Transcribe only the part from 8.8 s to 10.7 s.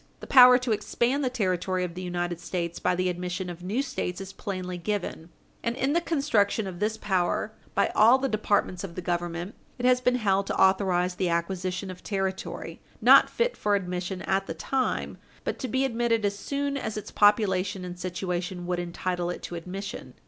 of the Government, it has been held to